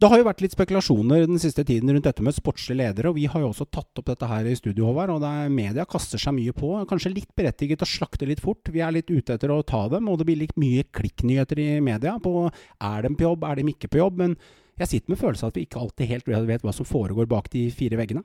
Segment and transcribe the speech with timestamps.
[0.00, 3.18] Det har jo vært litt spekulasjoner den siste tiden rundt dette med sportslige ledere, og
[3.18, 5.10] vi har jo også tatt opp dette her i studio, Håvard.
[5.12, 6.70] Og er media kaster seg mye på.
[6.88, 8.70] Kanskje litt berettiget å slakte litt fort.
[8.72, 11.66] Vi er litt ute etter å ta dem, og det blir litt mye klikknyheter i
[11.84, 14.22] media på er de på jobb, er de ikke på jobb.
[14.22, 14.38] Men
[14.80, 17.52] jeg sitter med følelsen av at vi ikke alltid helt vet hva som foregår bak
[17.52, 18.24] de fire veggene.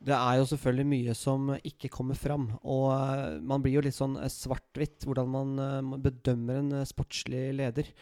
[0.00, 2.48] Det er jo selvfølgelig mye som ikke kommer fram.
[2.64, 7.92] Og uh, man blir jo litt sånn svart-hvitt hvordan man uh, bedømmer en sportslig leder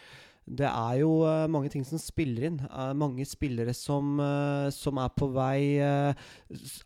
[0.49, 2.59] det er jo uh, mange ting som spiller inn.
[2.73, 5.81] Uh, mange spillere som, uh, som, er på vei.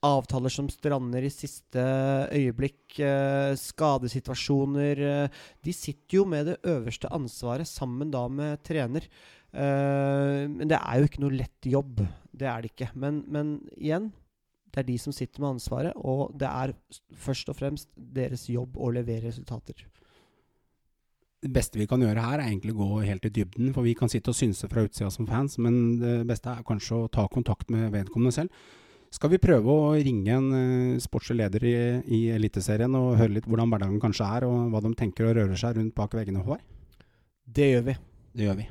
[0.02, 1.83] avtaler som strander i siste
[2.33, 2.80] øyeblikk.
[3.57, 4.98] skadesituasjoner.
[5.65, 9.07] de sitter jo med det øverste ansvaret sammen da med trener.
[9.52, 12.02] men det er jo ikke noe lett jobb.
[12.33, 12.91] Det er det ikke.
[12.95, 14.13] Men, men igjen,
[14.73, 16.74] det er de som sitter med ansvaret, og det er
[17.16, 19.87] først og fremst deres jobb å levere resultater
[21.43, 23.73] det beste vi kan gjøre her, er egentlig å gå helt i dybden.
[23.74, 27.01] For vi kan sitte og synse fra utsida som fans, men det beste er kanskje
[27.01, 28.71] å ta kontakt med vedkommende selv.
[29.12, 31.74] Skal vi prøve å ringe en uh, sportslig leder i,
[32.16, 35.59] i Eliteserien og høre litt hvordan hverdagen kanskje er, og hva de tenker og rører
[35.60, 36.40] seg rundt bak veggene?
[36.46, 36.65] Håvard?
[37.45, 37.99] Det gjør vi.
[38.32, 38.71] Det gjør vi.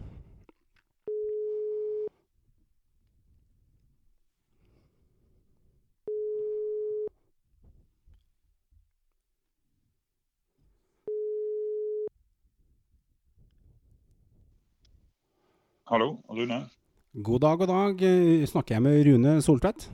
[15.92, 16.70] Hallo, Rune.
[17.14, 18.03] God dag, god dag.
[18.47, 19.89] Snakker jeg med Rune Soltvedt?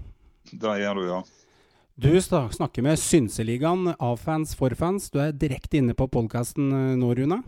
[0.51, 1.23] Det gjør du, ja.
[1.97, 5.07] Du snakker med Synseligaen av fans for fans.
[5.09, 7.39] Du er direkte inne på podkasten eh, nå, Rune?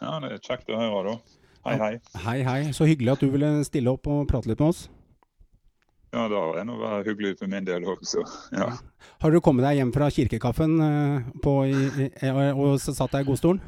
[0.00, 1.36] Ja, det er kjekt å høre, da.
[1.68, 1.92] Hei, hei.
[2.24, 2.58] Hei, hei.
[2.72, 4.86] Så hyggelig at du ville stille opp og prate litt med oss.
[6.16, 8.24] Ja, det er nå hyggelig for min del også.
[8.56, 8.72] Ja.
[9.20, 13.60] Har du kommet deg hjem fra kirkekaffen eh, på, og satt deg i godstolen?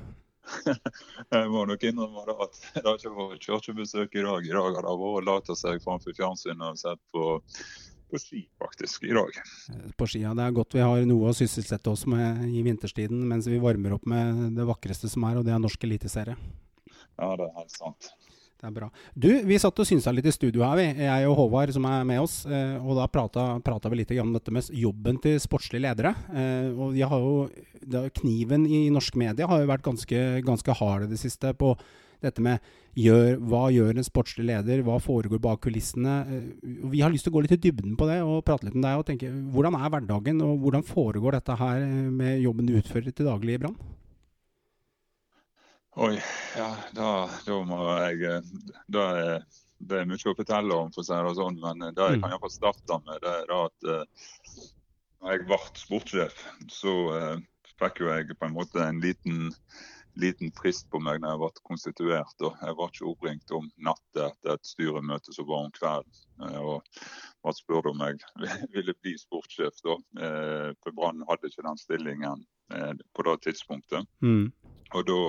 [1.35, 4.47] jeg må nok innrømme at det har ikke vært kirkebesøk i dag.
[4.47, 7.25] I dag har det vært å late seg framfor fjernsynet og sett på,
[8.11, 9.41] på ski, faktisk, i dag.
[9.99, 10.35] På skia.
[10.37, 13.97] Det er godt vi har noe å sysselsette oss med i vinterstiden mens vi varmer
[13.99, 16.39] opp med det vakreste som er, og det er norsk eliteserie.
[17.17, 18.13] Ja, det er helt sant.
[18.57, 18.87] Det er bra.
[19.13, 20.87] Du, vi satt og synsa litt i studio her, vi.
[21.05, 22.39] Jeg og Håvard som er med oss.
[22.49, 26.15] Eh, og da prata vi litt om dette med jobben til sportslige ledere.
[26.33, 27.37] Eh, og har jo,
[28.17, 31.75] Kniven i norsk media har jo vært ganske, ganske hard i det siste på
[32.25, 32.65] dette med
[32.97, 36.17] gjør, hva gjør en sportslig leder, hva foregår bak kulissene.
[36.25, 36.49] Eh,
[36.95, 38.89] vi har lyst til å gå litt i dybden på det og prate litt med
[38.89, 39.03] deg.
[39.03, 43.29] og tenke, Hvordan er hverdagen, og hvordan foregår dette her med jobben du utfører til
[43.29, 43.77] daglig i Brann?
[45.99, 46.21] Oi,
[46.57, 47.11] ja, da,
[47.47, 48.49] da må jeg eh,
[48.93, 49.45] da er,
[49.81, 51.57] Det er mye å fortelle om, for å si det sånn.
[51.63, 52.25] Men det jeg mm.
[52.25, 54.67] kan iallfall starte med, det er at uh,
[55.23, 56.43] når jeg ble sportssjef,
[56.73, 57.37] så uh,
[57.81, 59.49] fikk jo jeg på en måte en liten,
[60.21, 62.37] liten frist på meg når jeg ble konstituert.
[62.45, 66.23] og Jeg ble ikke oppringt om natta etter et styremøte som var om kvelden.
[66.45, 67.03] Uh, og
[67.41, 68.21] ble spurt om jeg
[68.77, 69.97] ville bli sportssjef da.
[70.85, 74.09] For Brann hadde ikke den stillingen på det tidspunktet.
[74.21, 74.51] Mm.
[74.95, 75.21] Og da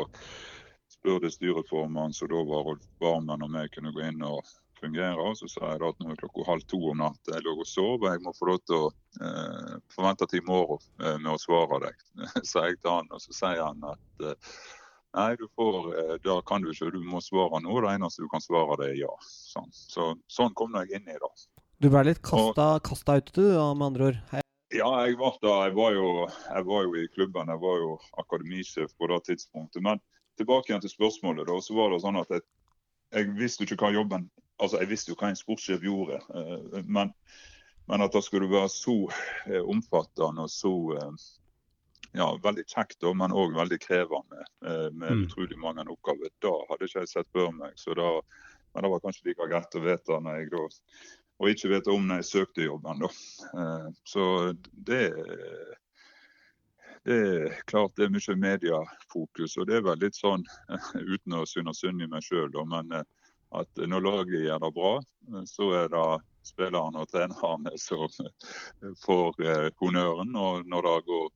[1.08, 4.42] spurte styreformannen, som da var Rolf Barmen, om jeg kunne gå inn og
[4.80, 5.16] fungere.
[5.24, 7.54] Og så sa jeg da at nå er klokka halv to om natta, jeg lå
[7.56, 8.90] og sov, og jeg må få lov til å
[9.24, 10.84] eh, forvente til i morgen
[11.24, 12.04] med å svare deg,
[12.52, 13.08] sa jeg til han.
[13.16, 14.58] Og så sier han at eh,
[15.16, 17.80] nei, du får, eh, da kan du ikke, du må svare nå.
[17.86, 19.14] Det eneste du kan svare, det er ja.
[19.30, 21.32] Sånn, så, sånn kom jeg inn i det.
[21.80, 24.22] Du ble litt kasta, kasta ut, du, med andre ord?
[24.34, 24.44] Hei.
[24.76, 27.48] Ja, jeg var, da, jeg, var jo, jeg var jo i klubben.
[27.48, 29.80] Jeg var jo akademisjef på det tidspunktet.
[29.86, 30.02] Men
[30.38, 31.48] tilbake igjen til spørsmålet.
[31.50, 32.46] da, så var det sånn at jeg,
[33.16, 37.12] jeg visste ikke hva jobben altså Jeg visste jo hva en sportssjef gjorde, eh, men,
[37.90, 38.96] men, at det skulle være så
[39.46, 41.28] eh, omfattende og så eh,
[42.18, 45.24] ja, veldig kjekt, men òg veldig krevende med mm.
[45.28, 46.32] utrolig mange oppgaver.
[46.42, 47.76] Da hadde ikke jeg sett før meg.
[47.78, 48.08] så da,
[48.74, 50.64] Men det var kanskje like greit å vite når jeg da
[51.38, 53.04] og ikke vite om når jeg søkte jobben.
[53.04, 53.12] da.
[54.08, 54.24] Så
[54.88, 55.04] det
[57.08, 59.56] det er klart det er mye mediefokus.
[59.58, 60.44] Og det er vel litt sånn,
[61.14, 63.06] uten å synne synd i meg sjøl, men eh,
[63.56, 66.08] at når laget gjør det bra, eh, så er det
[66.48, 68.12] spillerne og trenerne som
[69.06, 70.36] får eh, honnøren.
[70.36, 71.34] Og når det går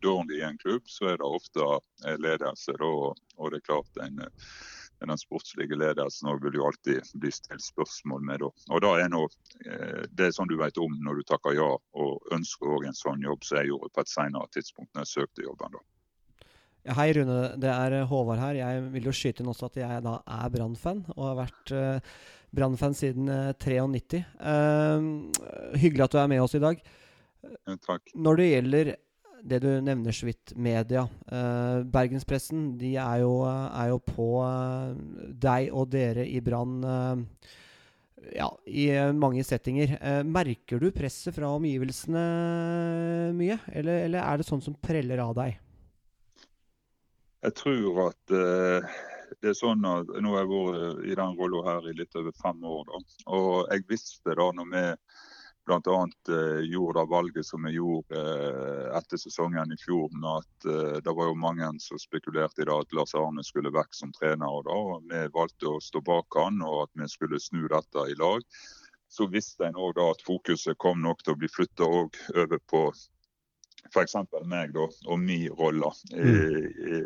[0.00, 1.64] dårlig i en klubb, så er det ofte
[2.22, 2.72] ledelse.
[2.80, 4.22] Og det er klart en
[5.00, 8.42] men den sportslige ledelsen vil jo alltid bli stilt spørsmål med.
[8.42, 8.50] Da.
[8.74, 9.28] Og da er noe,
[9.64, 12.98] eh, Det er sånn du vet om når du takker ja og ønsker også en
[13.02, 15.72] sånn jobb som jeg gjorde på et senere tidspunkt når jeg søkte jobben.
[15.72, 15.84] da.
[16.96, 18.58] Hei Rune, det er eh, Håvard her.
[18.62, 22.14] Jeg vil jo skyte inn også at jeg da er Brann-fan, og har vært uh,
[22.54, 24.22] Brann-fan siden uh, 93.
[24.40, 26.80] Uh, hyggelig at du er med oss i dag.
[27.44, 28.08] Ja, takk.
[28.16, 28.92] Når det gjelder
[29.42, 31.04] det du nevner så vidt, media.
[31.30, 34.92] Uh, bergenspressen de er jo, er jo på uh,
[35.30, 37.54] deg og dere i Brann uh,
[38.34, 39.94] ja, i mange settinger.
[40.02, 42.22] Eh, merker du presset fra omgivelsene
[43.32, 45.54] mye, eller, eller, er det sånn som preller av deg?
[47.46, 48.34] Jeg tror at
[49.38, 52.34] det er sånn at Nå har jeg vært i den rolla her i litt over
[52.42, 52.84] fem år.
[52.90, 53.00] Da.
[53.38, 54.84] Og jeg visste da når vi
[55.68, 55.98] bl.a.
[56.28, 61.14] Uh, gjorde det valget som vi gjorde uh, etter sesongen i fjor, at uh, det
[61.14, 64.48] var jo mange som spekulerte i det at Lars Arne skulle vekk som trener.
[64.48, 64.78] Og, da,
[65.12, 68.42] Vi valgte å stå bak han og at vi skulle snu dette i lag.
[69.08, 72.82] Så visste en òg at fokuset kom nok til å bli flytta over på
[73.88, 74.16] f.eks.
[74.44, 76.66] meg da, og min rolle i, mm.
[76.92, 76.98] i,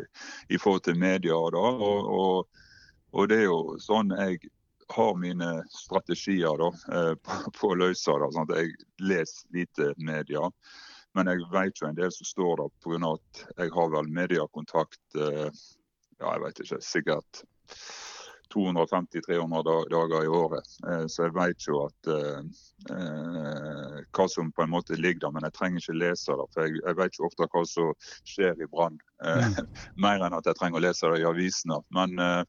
[0.55, 1.37] i, forhold til media.
[1.55, 1.63] Da.
[1.87, 2.65] Og, og,
[3.13, 4.41] og det er jo sånn jeg
[4.89, 8.31] har mine strategier da, eh, på, på, å løse det.
[8.35, 10.49] Sånn jeg leser lite media.
[11.13, 13.13] Men jeg vet jo en del som står der pga.
[13.13, 15.49] at jeg har vel mediekontakt eh,
[16.19, 17.43] ja, jeg vet ikke, sikkert
[18.53, 20.63] 250-300 dager i året.
[20.89, 22.41] Eh, så jeg vet jo at eh,
[24.13, 26.47] hva som på en måte ligger der, men jeg trenger ikke lese det.
[26.53, 27.93] For jeg, jeg vet jo ofte hva som
[28.29, 28.99] skjer i Brann.
[29.25, 29.61] Eh,
[30.05, 31.81] mer enn at jeg trenger å lese det i avisene.
[31.97, 32.43] Men eh,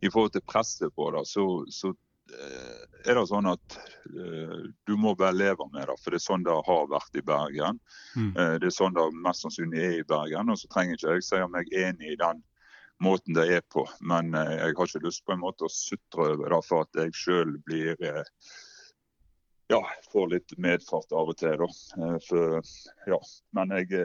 [0.00, 1.92] i forhold til presset på det, så, så
[2.32, 3.78] eh, er det sånn at
[4.12, 5.96] uh, du må bare leve med det.
[6.02, 7.80] For det er sånn det har vært i Bergen.
[8.16, 8.32] Mm.
[8.36, 10.52] Uh, det er sånn det mest sannsynlig er i Bergen.
[10.52, 12.44] Og så trenger ikke jeg si om jeg er enig i den
[13.04, 13.86] måten det er på.
[14.00, 17.02] Men uh, jeg har ikke lyst på en måte å sutre over det for at
[17.04, 17.96] jeg sjøl blir
[19.70, 19.80] ja,
[20.12, 22.18] får litt medfart av og til, da.
[22.22, 22.60] For,
[23.10, 23.16] ja.
[23.56, 24.04] Men jeg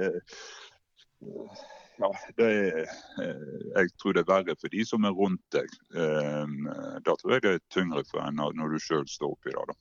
[2.01, 2.09] ja,
[2.41, 2.81] er,
[3.21, 3.45] eh,
[3.75, 5.69] jeg tror det er verre for de som er rundt deg.
[5.93, 6.67] Ehm,
[7.05, 9.65] da tror jeg det er tyngre for en når du sjøl står oppi det.
[9.69, 9.77] da.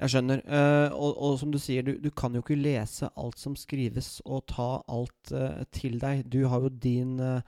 [0.00, 0.40] Jeg skjønner.
[0.48, 4.22] Uh, og, og, som du sier, du, du, kan jo ikke lese alt som skrives
[4.24, 6.24] og ta alt uh, til deg.
[6.32, 7.44] Du har jo din uh,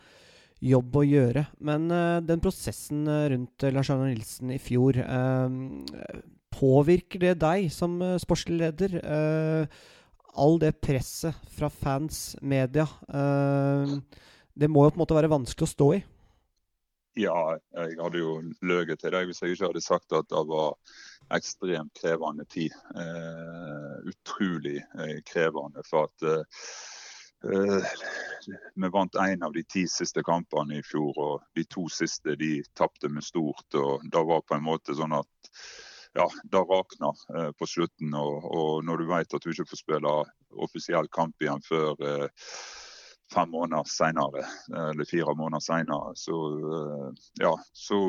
[0.61, 1.47] jobb å gjøre.
[1.65, 1.89] Men
[2.23, 4.95] den prosessen rundt Lars Arne Nilsen i fjor,
[6.55, 8.95] påvirker det deg som sportslig leder?
[10.33, 13.97] All det presset fra fans, media eh,
[14.55, 16.01] Det må jo på en måte være vanskelig å stå i?
[17.21, 17.37] Ja,
[17.77, 20.79] jeg hadde jo løyet til deg hvis jeg ikke hadde sagt at det var
[21.37, 22.73] ekstremt krevende tid.
[22.97, 25.85] Eh, utrolig uh, krevende.
[25.89, 26.25] For at
[28.75, 32.53] vi vant én av de ti siste kampene i fjor, og de to siste de
[32.79, 33.67] tapte vi stort.
[33.75, 35.53] og Det var på en måte sånn at
[36.13, 38.15] ja, det rakner eh, på slutten.
[38.15, 40.15] Og, og, når du vet at du ikke får spille
[40.67, 42.49] offisiell kamp igjen før eh,
[43.33, 46.41] fem måneder senere, eh, eller fire måneder senere, så
[47.41, 48.01] ja, så,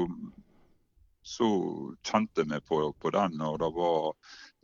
[1.23, 1.51] så
[2.03, 3.39] kjente vi på, på, den.
[3.41, 4.11] og det var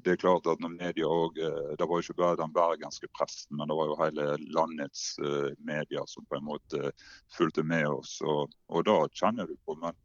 [0.04, 1.08] det er klart at når media
[1.44, 5.52] eh, Det var ikke bare den bergenske pressen, men det var jo hele landets uh,
[5.60, 6.92] media som på en måte
[7.36, 8.20] fulgte med oss.
[8.24, 9.76] Og, og da kjenner du på.
[9.82, 9.98] Men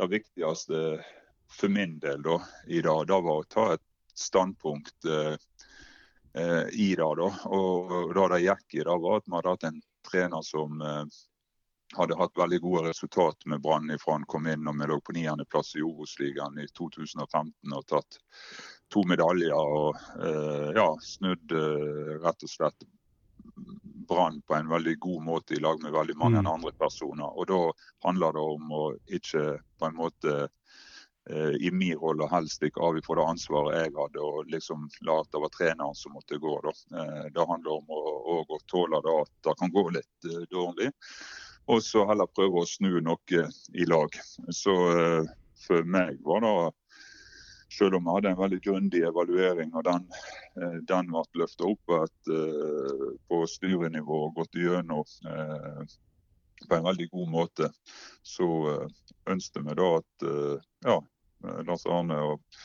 [0.00, 0.82] det viktigste
[1.50, 5.36] for min del da, i dag, da var å ta et standpunkt eh,
[6.34, 7.10] eh, i det.
[7.20, 7.30] Da.
[7.50, 9.80] Og da det gikk i det, var at vi hadde hatt en
[10.10, 11.04] trener som eh,
[11.96, 15.14] hadde hatt veldig gode resultat med Brann ifra han kom inn og vi lå på
[15.16, 18.18] niendeplass i Obos-ligaen i 2015 og tatt
[18.92, 19.54] to medaljer.
[19.54, 22.86] og eh, ja, snudd eh, rett og slett
[24.08, 26.50] Brann på en veldig god måte i lag med veldig mange mm.
[26.50, 27.30] andre personer.
[27.38, 27.60] Og Da
[28.08, 29.44] handler det om å ikke
[29.78, 30.34] på en måte
[31.60, 35.30] i min rolle helst ikke av fra det ansvaret jeg hadde, og liksom la at
[35.32, 36.52] det var treneren som måtte gå.
[36.66, 36.72] Da.
[37.00, 38.02] Eh, det handler om å,
[38.44, 40.90] å, tåle det at det kan gå litt uh, dårlig.
[41.72, 44.18] Og så heller prøve å snu noe i lag.
[44.52, 44.74] Så
[45.64, 46.52] for meg var det
[47.72, 50.04] selv om vi hadde en veldig grundig evaluering, og den,
[50.84, 52.28] den ble løfta opp et,
[53.32, 55.08] på styrenivå og gått gjennom
[56.68, 57.72] på en veldig god måte,
[58.20, 58.46] så
[59.32, 60.28] ønsket vi da at
[60.84, 61.13] ja, Eh,
[61.68, 62.60] Lars Arne og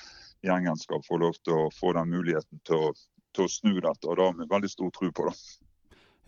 [0.45, 2.93] gjengen skal få lov til å få den muligheten til å,
[3.35, 4.07] til å snu dette.
[4.07, 5.35] og Da har vi veldig stor tro på det.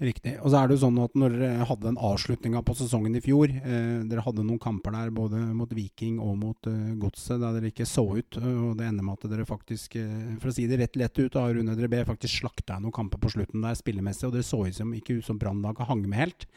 [0.01, 0.31] Riktig.
[0.41, 3.21] Og så er det jo sånn at når dere hadde den avslutninga på sesongen i
[3.21, 7.59] fjor eh, Dere hadde noen kamper der både mot Viking og mot eh, Godset der
[7.59, 8.39] dere ikke så ut.
[8.39, 11.29] Og det ender med at dere faktisk, eh, for å si det rett lett ut,
[11.35, 14.25] da, Rune dere ber faktisk slakta noen kamper på slutten der spillemessig.
[14.25, 16.49] Og dere så ut som ikke ut som Brann hang med helt.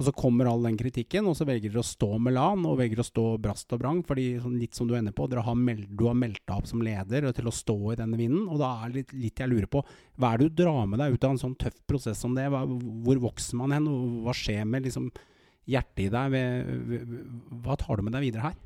[0.00, 2.78] Og så kommer all den kritikken, og så velger dere å stå med LAN og
[2.80, 3.98] velger å stå brast og brang.
[4.00, 6.80] fordi sånn litt som du ender på, har meld, du har meldt deg opp som
[6.80, 8.46] leder til å stå i denne vinden.
[8.48, 9.84] Og da er det litt, litt, jeg lurer på,
[10.16, 12.48] hva er det du drar med deg ut av en sånn tøff prosess som det?
[12.48, 13.90] Hva, hvor vokser man hen?
[13.92, 15.10] Og hva skjer med liksom,
[15.68, 16.32] hjertet i deg?
[16.32, 17.14] Ved, ved,
[17.60, 18.58] hva tar du med deg videre her?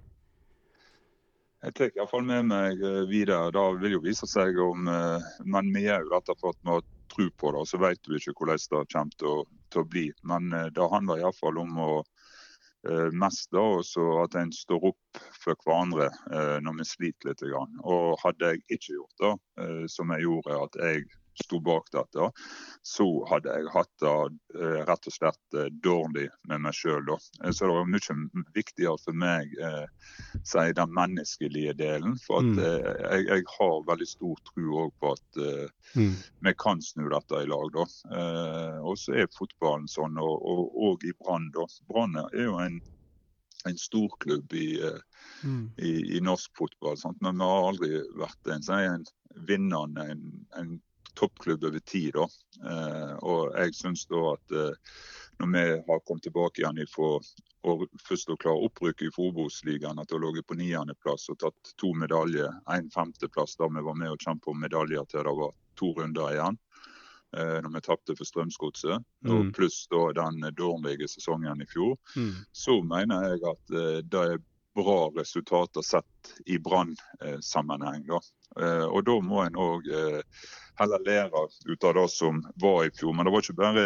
[1.65, 3.51] Jeg tar iallfall med meg eh, videre.
[3.51, 6.77] Da vil jo vise seg om eh, Men vi er jo dette for at vi
[6.77, 7.63] har tro på det.
[7.65, 9.39] Og Så vet vi ikke hvordan det kommer til å,
[9.75, 10.09] til å bli.
[10.23, 11.91] Men uh, det handler iallfall om å
[12.89, 17.45] Eh, mest da, også at en står opp for hverandre eh, når vi sliter litt.
[17.81, 19.31] Og hadde jeg ikke gjort det,
[19.65, 21.07] eh, som jeg gjorde, at jeg
[21.43, 22.31] sto bak dette,
[22.87, 24.15] så hadde jeg hatt det
[24.89, 27.11] rett og slett dårlig med meg sjøl.
[27.51, 28.17] Så det var mye
[28.55, 29.73] viktigere for meg å
[30.47, 32.17] si den menneskelige delen.
[32.23, 32.59] For mm.
[32.61, 36.15] jeg, jeg, har veldig stor tro på at eh, mm.
[36.47, 37.71] vi kan snu dette i lag.
[37.75, 37.87] da.
[38.19, 41.51] Eh, og så er fotballen sånn, og, og, og i Brann.
[41.91, 42.83] Brann er jo en
[43.65, 44.77] en storklubb i,
[45.41, 45.71] mm.
[45.81, 46.99] i, i, norsk fotball.
[47.01, 47.17] Sant?
[47.25, 49.07] Men vi har aldri vært en, en
[49.49, 50.27] vinnende, en,
[50.61, 50.75] en
[51.15, 52.15] toppklubb over tid.
[52.15, 52.29] Da.
[52.71, 54.93] Eh, og jeg syns da at eh,
[55.39, 57.19] når vi har kommet tilbake igjen fra
[58.05, 62.53] først å klare opprykket i Fobos-ligaen, at har ligget på niendeplass og tatt to medaljer,
[62.71, 66.37] en femteplass da vi var med og kjempet om medaljer til det var to runder
[66.37, 66.59] igjen
[67.39, 69.53] eh, når vi tapte for Strømsgodset, mm.
[69.57, 72.35] pluss da den dårlige sesongen i fjor, mm.
[72.53, 73.79] så mener jeg at
[74.13, 74.45] det er
[74.75, 78.09] bra resultater sett i Brann-sammenheng.
[78.11, 79.91] Uh, og da må en òg
[80.79, 83.15] heller lære ut av det som var i fjor.
[83.15, 83.85] Men det var ikke bare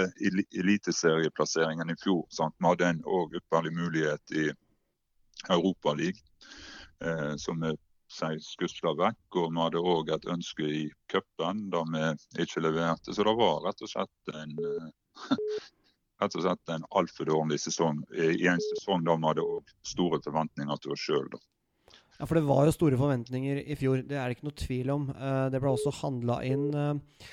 [0.63, 2.25] eliteserieplasseringen i fjor.
[2.31, 2.57] Sant?
[2.59, 4.49] Vi hadde en òg ypperlig mulighet i
[5.49, 6.25] Europaligaen,
[7.05, 7.75] eh, som vi
[8.43, 9.25] skusla vekk.
[9.37, 12.05] Og vi hadde òg et ønske i cupen da vi
[12.45, 13.15] ikke leverte.
[13.15, 14.89] Så det var rett og slett en eh,
[16.19, 19.47] rett og slett en altfor dårlig sesong i en sesong da man hadde
[19.87, 21.31] store forventninger til oss sjøl.
[22.19, 24.03] Ja, for det var jo store forventninger i fjor.
[24.03, 25.05] Det er det ikke noe tvil om.
[25.15, 27.29] Uh, det ble også handla inn, uh,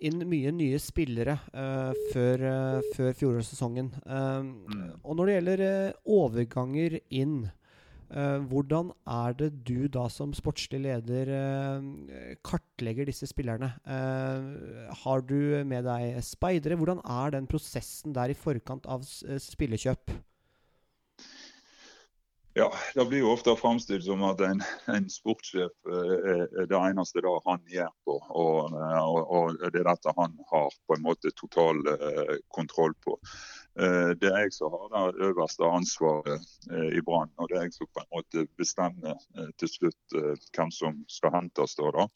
[0.00, 2.46] inn, mye nye spillere uh, før,
[2.96, 3.92] før fjorårssesongen.
[4.08, 4.84] Mm.
[5.04, 5.64] Og når det gjelder
[6.16, 7.42] overganger inn,
[8.50, 11.30] hvordan er det du da som sportslig leder
[12.46, 13.70] kartlegger disse spillerne?
[15.04, 16.78] har du med deg speidere?
[16.80, 20.10] Hvordan er den prosessen der i forkant av spillekjøp?
[22.52, 27.36] Ja, Det blir jo ofte framstilt som at en, en sportssjef er det eneste da
[27.46, 28.16] han gjør på.
[28.42, 33.14] Og, og, og, det er dette han har på en måte total uh, kontroll på.
[33.78, 37.30] Uh, det er jeg som har det øverste ansvaret uh, i Brann.
[37.38, 39.20] Og det er jeg som på en måte bestemmer
[39.60, 40.18] til slutt
[40.56, 41.76] hvem som skal hentes.
[41.78, 42.06] Da, da.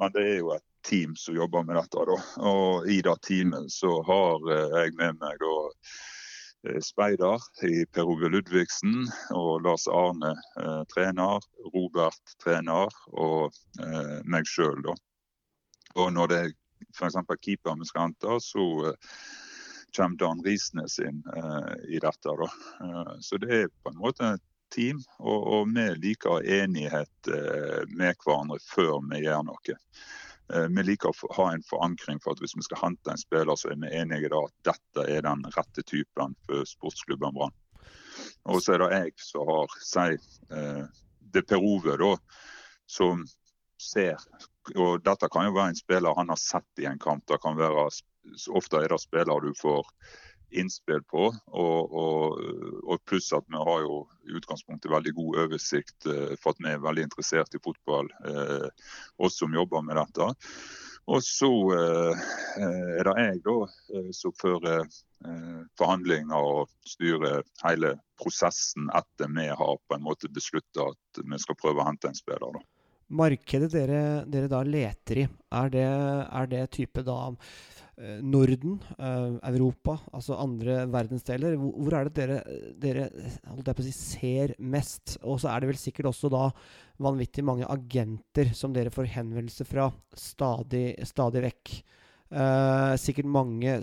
[0.00, 2.08] Men det er jo et team som jobber med dette.
[2.10, 2.18] Da.
[2.50, 5.54] Og i det teamet så har jeg med meg da
[6.68, 9.08] Eh, speider i Per Ove Ludvigsen.
[9.36, 14.86] Og Lars Arne eh, trener, Robert trener og eh, meg sjøl.
[15.94, 16.54] Og når det er
[16.94, 17.18] f.eks.
[17.42, 19.18] keeper vi skal hente, så eh,
[19.96, 22.34] kommer Dan Risnes inn uh, i dette.
[22.34, 27.28] Eh, så det er på en måte et team, og, og vi liker enighet
[27.94, 29.76] med hverandre før vi gjør noe.
[30.52, 33.56] Eh, vi liker å ha en forankring for at hvis vi skal hente en spiller,
[33.56, 37.54] så er vi enige da at dette er den rette typen for sportsklubben Brann.
[38.52, 40.18] Og så er det jeg som har si,
[40.52, 40.82] eh,
[41.34, 42.12] det Per Ove, da,
[42.86, 43.24] som
[43.80, 44.20] ser
[44.80, 47.26] og Dette kan jo være en spiller han har sett i en kamp.
[47.28, 47.82] det kan være
[48.54, 49.88] Ofte er det spiller du får
[50.54, 51.26] innspill på.
[51.46, 52.40] Og, og,
[52.84, 56.72] og, pluss at vi har jo i utgangspunktet veldig god oversikt eh, for at vi
[56.72, 58.68] er veldig interessert i fotball, eh,
[59.18, 60.30] oss som jobber med dette.
[61.12, 62.28] Og så eh,
[62.64, 63.56] er det jeg da
[63.92, 70.32] eh, som fører eh, forhandlinger og styrer hele prosessen etter vi har på en måte
[70.32, 72.56] beslutta at vi skal prøve å hente en spiller.
[72.56, 72.64] da.
[73.14, 77.18] Markedet dere, dere, da leter i, er det, er det type da
[77.96, 81.54] Eh, Norden, eh, Europa, altså andre verdensdeler.
[81.54, 82.38] Hvor, er det dere,
[82.82, 83.04] dere
[83.52, 85.14] holdt jeg på å si, ser mest?
[85.22, 86.48] Og så er det vel sikkert også da
[87.04, 89.86] vanvittig mange agenter som dere får henvendelse fra
[90.18, 91.74] stadig, stadig vekk.
[92.34, 93.78] Eh, sikkert mange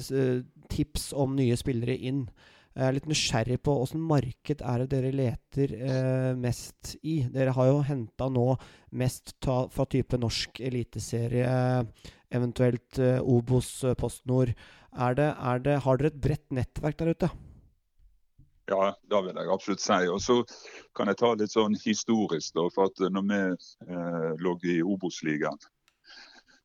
[0.71, 2.25] tips om nye spillere inn.
[2.71, 7.17] Jeg er litt nysgjerrig på åssen marked er det dere leter eh, mest i?
[7.33, 8.45] Dere har jo henta nå
[8.95, 11.51] mest ta, fra type norsk eliteserie,
[12.31, 14.53] eventuelt eh, Obos, PostNord.
[14.95, 17.31] Er det, er det, har dere et bredt nettverk der ute?
[18.71, 19.99] Ja, det vil jeg absolutt si.
[20.07, 20.39] Og så
[20.95, 22.55] kan jeg ta litt sånn historisk.
[22.55, 23.43] Da, for at når vi
[23.91, 25.80] eh, lå i Obos-ligaen, Eh,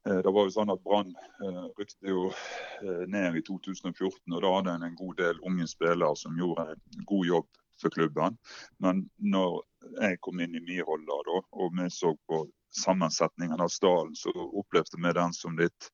[0.07, 1.09] det var jo sånn at Brann
[1.43, 5.67] eh, rykte jo eh, ned i 2014, og da hadde en en god del unge
[5.67, 7.49] spillere som gjorde en god jobb
[7.83, 8.37] for klubben.
[8.79, 9.59] Men når
[10.01, 12.45] jeg kom inn i min rolle da, og vi så på
[12.77, 15.91] sammensetningen av stallen, så opplevde vi den som litt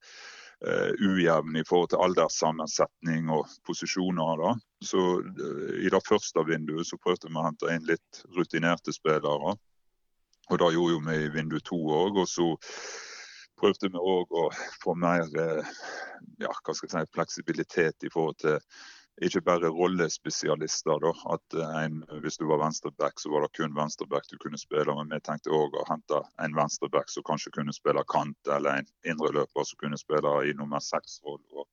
[0.63, 4.37] ujevn i forhold til alderssammensetning og posisjoner.
[4.39, 4.53] da.
[4.87, 5.01] Så
[5.83, 9.57] I det første vinduet så prøvde vi å hente inn litt rutinerte spillere.
[10.51, 12.23] Og Det gjorde vi i vindu to òg.
[12.23, 12.47] Og så
[13.63, 14.49] prøvde vi òg å
[14.83, 15.71] få mer eh,
[16.43, 18.59] ja, si, fleksibilitet i forhold til
[19.23, 20.99] ikke bare rollespesialister.
[21.05, 24.95] da, at en, Hvis du var venstreback, så var det kun venstreback du kunne spille.
[24.95, 28.89] Men vi tenkte òg å hente en venstreback som kanskje kunne spille kant, eller en
[29.05, 31.43] indreløper som kunne spille i nummer seks-roll.
[31.53, 31.69] og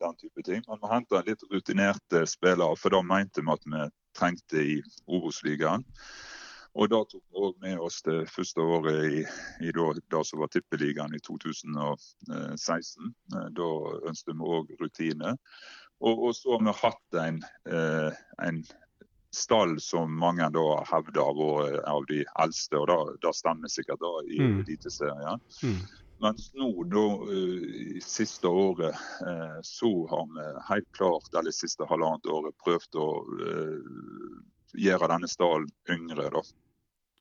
[0.00, 0.62] den type ting.
[0.68, 3.84] Men vi henta litt rutinerte spillere, for da mente vi at vi
[4.18, 5.84] trengte i Obos-ligaen.
[6.74, 9.20] Og da tok vi òg med oss det første året i,
[9.62, 13.12] i da, da, som var Tippeligaen i 2016.
[13.54, 13.68] Da
[14.10, 15.36] ønsket vi òg rutine.
[16.02, 17.38] Og, og, så har vi hatt en,
[17.70, 18.58] eh, en
[19.34, 24.02] stall som mange da hevder har vært av de eldste, og da, da stemmer sikkert
[24.02, 24.58] da i mm.
[24.64, 25.44] Eliteserien.
[25.62, 25.78] Mm.
[26.26, 27.06] Mens nå, da,
[28.02, 28.98] siste året,
[29.66, 33.08] så har vi helt klart, eller siste halvannet året, prøvd å
[34.74, 36.30] gjøre denne stallen yngre.
[36.34, 36.42] da.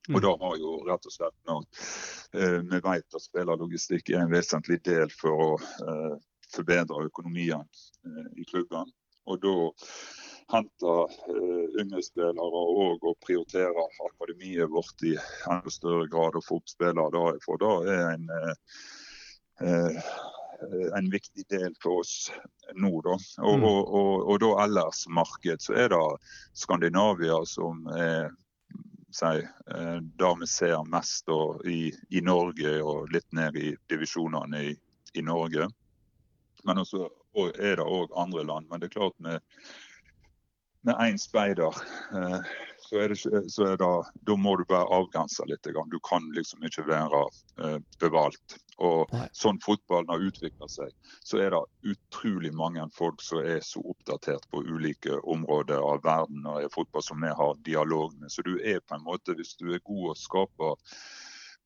[0.09, 0.23] Og mm.
[0.25, 1.67] da har jo rett og slett når
[2.71, 5.49] vi vet at spillerlogistikk er en vesentlig del for å
[6.53, 7.63] forbedre økonomien
[8.35, 8.89] i klubbene.
[9.29, 9.53] Og da
[10.51, 10.95] hente
[11.79, 17.23] unge spillere og å prioritere akademiet vårt i enda større grad og få opp spillere.
[17.45, 18.27] For da er en
[20.63, 22.31] Eh, en viktig del for oss
[22.75, 23.01] nå.
[23.01, 23.17] Da.
[23.43, 23.65] Og, mm.
[23.67, 26.01] og, og, og da ellers marked, så er det
[26.57, 28.31] Skandinavia som er
[29.13, 31.39] si, det der vi ser mest da,
[31.69, 34.75] i, i, Norge og litt ned i divisjonene i,
[35.13, 35.69] i Norge.
[36.63, 37.07] Men også
[37.53, 38.69] er det òg andre land.
[38.69, 39.41] Men det er klart med
[40.83, 41.75] med én speider,
[42.11, 42.39] eh,
[42.83, 43.17] så, er det,
[43.51, 43.89] så er det,
[44.27, 45.63] da må du bare avgrense litt.
[45.63, 47.21] Du kan liksom ikke være
[47.63, 48.57] eh, bevalt.
[48.83, 49.27] Og Nei.
[49.37, 50.91] sånn fotballen har utvikla seg,
[51.23, 56.47] så er det utrolig mange folk som er så oppdatert på ulike områder av verden
[56.49, 58.33] og er fotball som vi har dialog med.
[58.33, 60.97] Så du er på en måte, hvis du er god og skaper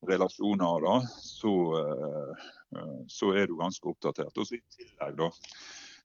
[0.08, 2.48] relasjoner, da, så, eh,
[3.10, 4.36] så er du ganske oppdatert.
[4.36, 5.32] Og så i tillegg, da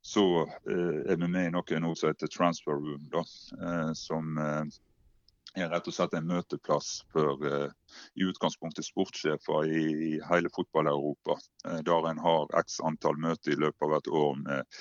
[0.04, 3.24] så eh, er vi med i noe nå som heter Transfer Room, da,
[3.56, 4.66] eh, som eh,
[5.56, 11.38] er rett og slett en møteplass for i utgangspunktet sportssjefer i, i hele fotball-Europa.
[11.86, 14.80] der en har x antall møter i løpet av et år med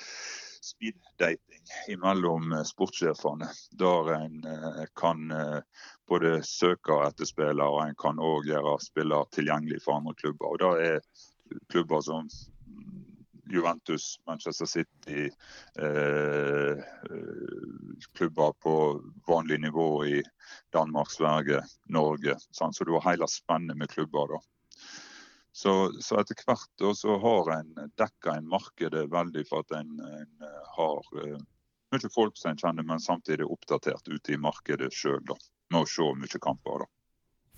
[0.62, 3.50] speed-dating mellom sportssjefene.
[3.78, 4.38] Der en
[4.96, 5.26] kan
[6.08, 10.54] både søke etter spillere og en kan òg gjøre spillere tilgjengelig for andre klubber.
[10.54, 11.00] Og Det er
[11.68, 12.30] klubber som
[13.52, 15.30] Juventus, Manchester City,
[15.78, 16.84] eh,
[18.16, 18.74] klubber på
[19.26, 20.22] vanlig nivå i
[20.72, 22.36] Danmark, Sverige, Norge.
[22.50, 22.76] Sant?
[22.76, 24.28] Så du har hele spennet med klubber.
[24.28, 24.40] da.
[25.52, 30.46] Så, så etter hvert så har en dekka en markedet veldig for at en, en
[30.76, 31.42] har eh,
[31.92, 36.08] mye folk som en kjenner, men samtidig oppdatert ute i markedet sjøl med å se
[36.16, 36.86] mye kamper.
[36.86, 37.01] da.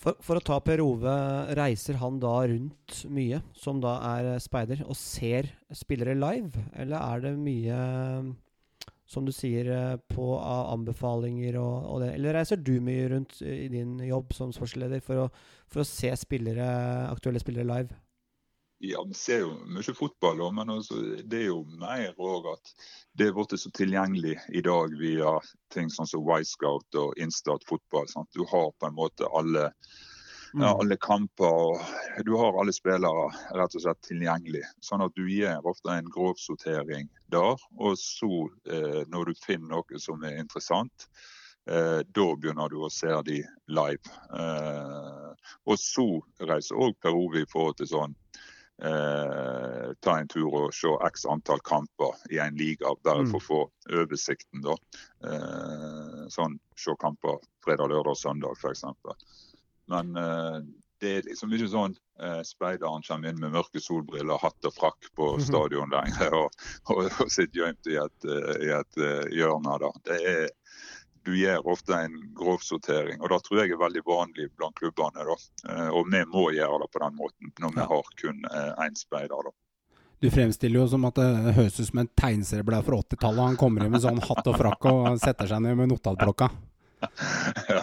[0.04, 1.12] For, for, å ta Per Ove,
[1.56, 6.60] reiser han da rundt mye, som da er speider, og ser spillere live?
[6.76, 7.78] Eller er det mye,
[9.08, 9.70] som du sier,
[10.12, 12.10] på anbefalinger og, og det?
[12.18, 15.28] Eller reiser du mye rundt i din jobb som sportsleder for å,
[15.72, 16.68] for å se spillere,
[17.08, 18.03] aktuelle spillere live?
[18.78, 22.72] Ja, vi ser jo mye fotball, men også, det er jo mer òg at
[23.16, 25.36] det er blitt så tilgjengelig i dag via
[25.72, 28.08] ting sånn som Wisecout og Instat fotball.
[28.10, 28.28] Sant?
[28.34, 29.70] Du har på en måte alle,
[30.52, 30.66] ja, mm.
[30.72, 34.64] alle kamper og du har alle spillere rett og slett tilgjengelig.
[34.84, 37.64] Sånn at du gjør ofte en grovsortering der.
[37.78, 41.08] Og så, eh, når du finner noe som er interessant,
[41.70, 43.38] Eh, da begynner du å se de
[43.72, 44.16] live.
[44.36, 45.30] Eh,
[45.64, 46.04] og så
[46.44, 48.16] reiser òg Per Ove i forhold til sånn
[48.82, 53.42] eh, ta en tur og se x antall kamper i en liga, bare for å
[53.42, 53.48] mm.
[53.48, 53.60] få
[54.02, 54.64] oversikten.
[54.64, 54.78] da.
[55.28, 58.84] Eh, sånn se kamper fredag, lørdag søndag f.eks.
[59.92, 60.58] Men eh,
[61.04, 65.10] det er liksom ikke sånn eh, speideren kommer inn med mørke solbriller, hatt og frakk
[65.18, 66.60] på stadion lenger og,
[66.92, 69.78] og, og sitter gjemt i et, eh, i et uh, hjørne.
[69.82, 69.92] da.
[70.08, 70.46] Det er
[71.24, 73.20] du gjør ofte en grovsortering.
[73.20, 75.24] og Det tror jeg er veldig vanlig blant klubbene.
[75.24, 75.36] Da.
[75.72, 78.98] Eh, og vi må gjøre det på den måten når vi har kun én eh,
[78.98, 79.48] speider.
[79.48, 79.54] da.
[80.20, 83.48] Du fremstiller jo som at det høres ut som en tegneserieblad fra 80-tallet.
[83.50, 86.48] Han kommer inn med sånn hatt og frakk og setter seg ned med notatblokka.
[87.68, 87.80] Ja.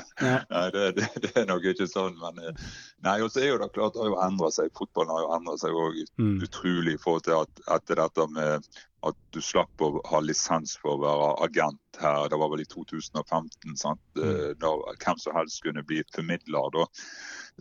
[0.49, 2.15] Nei, det, det, det, er nok ikke sånn.
[2.21, 2.69] Men eh,
[3.05, 4.71] nei, og så er jo det klart det har jo endra seg.
[4.77, 6.37] Fotballen har jo endret seg òg mm.
[6.47, 8.71] utrolig i forhold til at etter dette med
[9.09, 12.27] at du slapp å ha lisens for å være agent her.
[12.29, 13.77] Det var vel i 2015.
[13.81, 14.03] sant?
[14.17, 14.27] Mm.
[14.27, 16.69] Eh, da hvem som helst kunne bli formidler.
[16.77, 16.85] Da.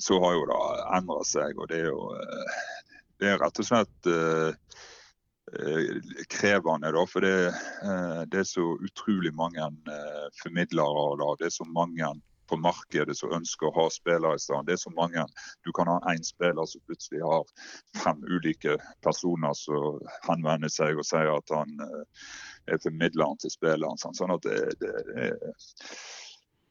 [0.01, 0.61] Så har jo det
[0.99, 1.57] endret seg.
[1.57, 2.63] og det er jo eh,
[3.21, 4.11] det er rett og slett
[6.29, 6.93] krevende.
[6.93, 11.07] Da, for det, uh, det, er så utrolig mange uh, formidlere.
[11.21, 11.31] Da.
[11.39, 12.13] Det er så mange
[12.51, 14.67] på markedet som ønsker å ha spillere i stedet.
[14.67, 15.25] Det er så mange.
[15.67, 17.45] Du kan ha én spiller som plutselig har
[18.03, 18.75] fem ulike
[19.07, 21.77] personer som henvender seg og sier at han
[22.67, 24.01] er formidleren til spilleren.
[24.03, 24.97] Sånn at det, det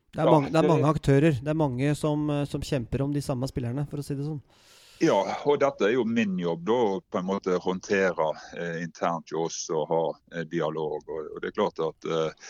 [0.09, 1.35] det er, mange, det er, mange, aktører.
[1.37, 4.41] Det er mange som, som, kjemper om de samme spillerne, for å si det sånn.
[4.99, 9.31] Ja, og dette er jo min jobb, da, å på en måte håndtere eh, internt
[9.31, 10.01] hos oss og ha
[10.35, 10.99] eh, dialog.
[11.07, 12.49] Og, og, det er klart at eh,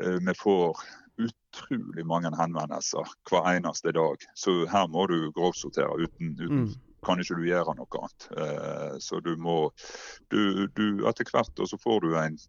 [0.00, 0.80] eh, vi får
[1.20, 4.24] utrolig mange henvendelser hver eneste dag.
[4.34, 6.00] Så her må du grovsortere.
[6.00, 6.72] Uten, uten mm.
[7.04, 8.28] kan ikke du gjøre noe annet.
[8.32, 9.58] Eh, så du må
[10.32, 12.40] du, du, Etter hvert så får du en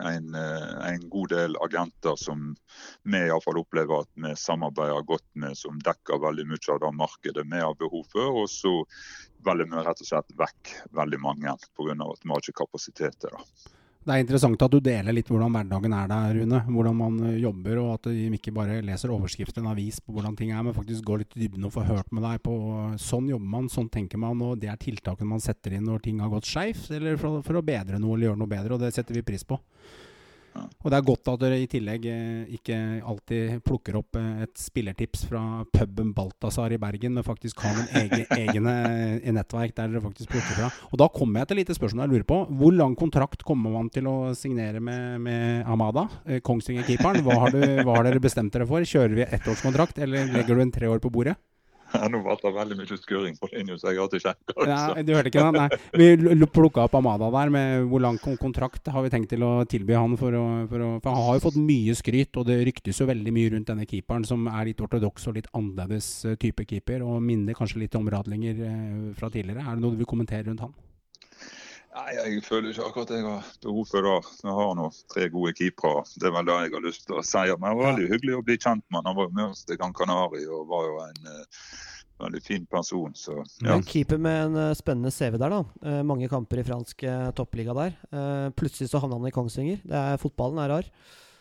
[0.00, 2.56] en, eh, en, god del agenter som
[3.02, 6.92] vi i fall opplever at vi samarbeider godt med, som dekker veldig mye av det
[6.98, 8.42] markedet vi har behov for.
[8.42, 8.74] Og så
[9.46, 11.98] velger vi rett og slett vekk veldig mange pga.
[11.98, 13.76] at vi har ikke kapasitet til det.
[14.08, 16.58] Det er interessant at du deler litt hvordan hverdagen er der, Rune.
[16.64, 20.14] Hvordan man eh, jobber, og at de ikke bare leser overskriften i en avis på
[20.16, 22.54] hvordan ting er, men faktisk går litt i dybden og får hørt med deg på
[23.04, 26.22] sånn jobber man, sånn tenker man, og det er tiltakene man setter inn når ting
[26.24, 28.94] har gått skeivt, eller for, for, å bedre noe eller gjøre noe bedre, og det
[28.96, 29.60] setter vi pris på.
[30.56, 32.76] Og det er godt at dere i tillegg eh, ikke
[33.10, 35.42] alltid plukker opp eh, et spillertips fra
[35.74, 38.74] puben Balthazar i Bergen, men faktisk har noen egen, egne
[39.18, 40.70] eh, nettverk der dere faktisk plukker fra.
[40.92, 42.40] Og da kommer jeg til et lite spørsmål jeg lurer på.
[42.62, 46.08] Hvor lang kontrakt kommer man til å signere med, med Amada,
[46.46, 47.24] Kongsvinger-keeperen?
[47.26, 48.86] Hva, hva, har dere bestemt dere for?
[48.86, 51.38] Kjører vi ettårskontrakt, eller legger du en tre år på bordet?
[52.12, 54.56] Nå ble det veldig mye skurring på linja, så jeg har ikke sjekka.
[54.68, 55.62] Ja, du hørte ikke det?
[55.62, 56.08] Nei.
[56.36, 59.96] Vi plukka opp Amada der med hvor lang kontrakt har vi tenkt til å tilby
[59.96, 60.16] han.
[60.20, 63.08] For, å, for, å, for, han har jo fått mye skryt, og det ryktes jo
[63.08, 67.04] veldig mye rundt denne keeperen, som er litt ortodoks og litt annerledes eh, type keeper,
[67.06, 69.64] og minner kanskje litt om Radlinger eh, fra tidligere.
[69.64, 70.76] Er det noe du vil kommentere rundt han?
[71.96, 74.16] Nei, Jeg føler ikke akkurat jeg har behov for det.
[74.44, 76.04] Vi har nå tre gode keepere.
[76.20, 77.44] Det er vel det jeg har lyst til å si.
[77.54, 79.08] Men det var veldig hyggelig å bli kjent med han.
[79.10, 81.70] Han var med oss til Gran Canaria og var jo en uh,
[82.26, 83.14] veldig fin person.
[83.16, 83.72] Så, ja.
[83.74, 85.62] En keeper med en uh, spennende CV der, da.
[85.86, 87.06] Uh, mange kamper i fransk
[87.38, 87.96] toppliga der.
[88.58, 89.80] plutselig så havna han i Kongsvinger.
[89.88, 90.92] Det er, fotballen er rar.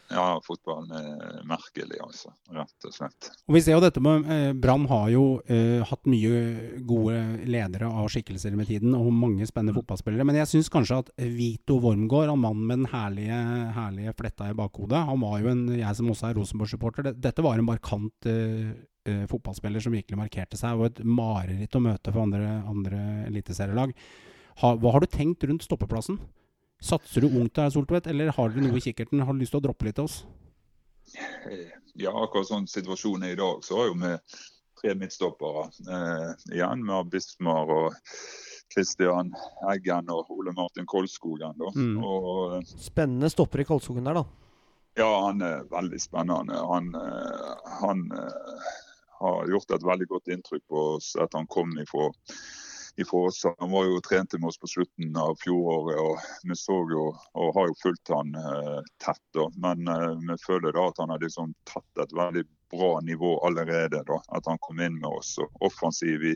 [0.07, 2.31] Ja, fotballen er merkelig, altså.
[2.55, 3.27] Rett og slett.
[3.43, 7.17] Og vi ser jo dette med eh, Brann har jo eh, hatt mye gode
[7.47, 9.81] ledere av skikkelser med tiden, og mange spennende mm.
[9.81, 10.27] fotballspillere.
[10.27, 13.41] Men jeg syns kanskje at Vito Wormgård, han mannen med den herlige,
[13.75, 17.59] herlige fletta i bakhodet, han var jo en, jeg som også er Rosenborg-supporter, dette var
[17.59, 18.71] en markant eh,
[19.11, 23.91] eh, fotballspiller som virkelig markerte seg, og et mareritt å møte for andre, andre eliteserielag.
[24.63, 26.21] Ha, hva har du tenkt rundt stoppeplassen?
[26.83, 29.23] Satser du ungt der, Soltvedt, eller har dere noe i kikkerten?
[29.25, 30.19] Har du lyst til å droppe litt til oss?
[31.97, 34.13] Ja, akkurat sånn situasjonen er i dag, så har jo vi
[34.77, 35.63] tre midtstoppere.
[35.89, 37.95] Eh, igjen vi har Bismar og
[38.73, 39.31] Kristian
[39.71, 41.57] Eggen og Ole Martin Kolskogen.
[41.75, 41.95] Mm.
[42.03, 44.25] Og, eh, spennende stopper i Kolskogen der, da.
[44.97, 46.57] Ja, han er veldig spennende.
[46.57, 48.69] Han, eh, han uh,
[49.19, 52.09] har gjort et veldig godt inntrykk på oss at han kom ifra
[53.01, 53.45] ifra oss.
[53.60, 57.55] Han var jo trente med oss på slutten av fjoråret, og vi så jo og
[57.55, 59.23] har jo fulgt han eh, tett.
[59.38, 59.47] Da.
[59.55, 64.03] Men eh, vi føler da at han har liksom tatt et veldig bra nivå allerede.
[64.07, 65.38] da, At han kom inn med oss.
[65.38, 66.36] og Offensiv i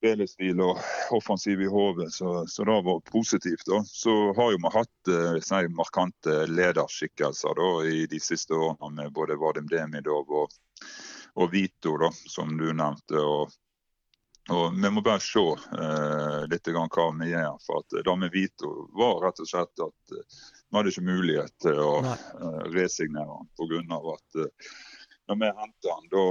[0.00, 0.78] spillestil og
[1.12, 3.66] offensiv i hodet, så, så, det var positivt.
[3.66, 3.82] da.
[3.84, 9.36] Så har jo vi hatt eh, markante lederskikkelser da, i de siste årene med både
[9.36, 10.54] Vadim Demidov og,
[11.34, 13.20] og Vito, da, som du nevnte.
[13.20, 13.52] og
[14.50, 17.58] og Vi må bare se eh, litt hva vi gjør.
[17.66, 21.54] for at Det med Vito var rett og slett at eh, vi hadde ikke mulighet
[21.62, 24.00] til å eh, resignere han pga.
[24.14, 24.70] at eh,
[25.30, 26.22] når vi hentet han, da,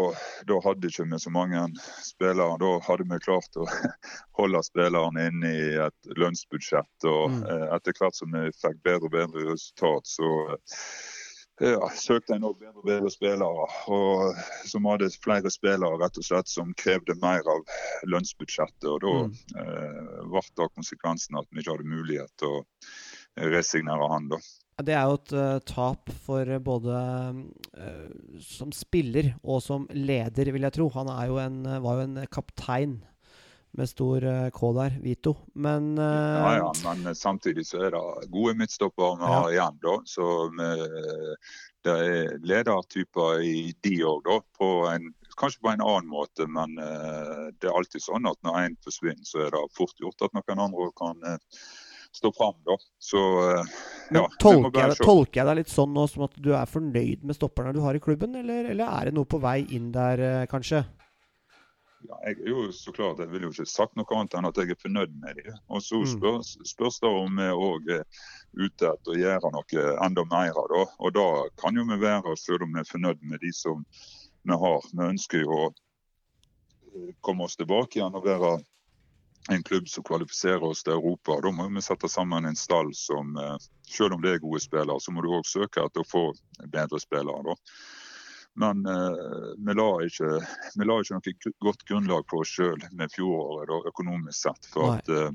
[0.48, 1.62] da hadde ikke vi så mange
[2.04, 2.58] spillere.
[2.60, 3.68] Da hadde vi klart å
[4.40, 7.08] holde spillerne inne i et lønnsbudsjett.
[7.08, 7.46] og mm.
[7.48, 10.34] eh, Etter hvert som vi fikk bedre og bedre resultat, så
[11.60, 13.68] ja, søkte en bedre og bedre spillere.
[13.92, 17.66] og Som hadde flere spillere rett og slett som krevde mer av
[18.08, 18.88] lønnsbudsjettet.
[18.88, 19.36] og Da mm.
[19.64, 22.64] eh, ble konsekvensen at vi ikke hadde mulighet til å
[23.54, 24.32] resignere han.
[24.32, 24.42] da.
[24.80, 27.00] Det er jo et uh, tap for både
[27.76, 30.88] uh, som spiller og som leder, vil jeg tro.
[30.96, 33.02] Han jo en, var jo en kaptein
[33.72, 35.36] med stor uh, K der, Vito.
[35.54, 39.96] Men uh, Ja, ja, men samtidig så er det gode midtstoppere vi har igjen, da.
[40.10, 40.26] Så
[41.86, 44.40] det er ledertyper i de òg, da.
[44.58, 48.76] På en, kanskje på en annen måte, men det er alltid sånn at når én
[48.84, 51.24] forsvinner, så er det fort gjort at noen andre kan
[52.12, 52.58] stå fram.
[52.68, 52.76] Da.
[53.00, 53.22] Så
[54.12, 54.26] ja.
[54.42, 57.72] Tolker jeg, tolker jeg deg litt sånn nå som at du er fornøyd med stopperne
[57.78, 60.84] du har i klubben, eller, eller er det noe på vei inn der, kanskje?
[62.08, 64.60] Ja, jeg er jo så klart, jeg vil jo ikke sagt noe annet enn at
[64.62, 65.58] jeg er fornøyd med dem.
[65.68, 66.08] Og så mm.
[66.14, 68.06] spørs, spørs det om vi òg er
[68.56, 70.64] ute etter å gjøre noe enda mer.
[70.74, 70.86] Da.
[71.04, 71.28] Og da
[71.62, 73.84] kan jo vi være selv om vi er fornøyd med de som
[74.48, 74.90] vi har.
[74.94, 75.70] Vi ønsker jo å
[77.26, 78.58] komme oss tilbake igjen og være
[79.50, 81.40] en klubb som kvalifiserer oss til Europa.
[81.44, 83.36] Da må vi sette sammen en stall som,
[83.88, 86.24] selv om det er gode spillere, så må du òg søke etter å få
[86.68, 87.44] bedre spillere.
[87.48, 87.56] da.
[88.56, 90.32] Men uh, vi, la ikke,
[90.76, 94.72] vi la ikke noe godt grunnlag på oss sjøl med fjoråret økonomisk sett.
[94.74, 95.30] For at uh,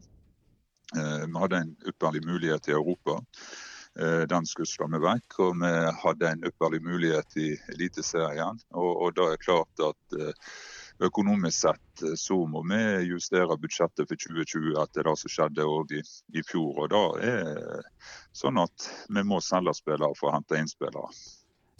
[0.97, 3.21] uh, vi hadde en ypperlig mulighet i Europa.
[3.95, 5.37] Den skusla vi vekk.
[5.45, 5.69] Og vi
[6.03, 8.59] hadde en ypperlig mulighet i Eliteserien.
[8.75, 10.17] Og, og da er det klart at
[11.07, 16.03] økonomisk sett så må vi justere budsjettet for 2020 etter det som skjedde i,
[16.35, 16.83] i, fjor.
[16.83, 17.87] Og da er
[18.35, 21.07] sånn at vi må selge spillere for å hente inn spillere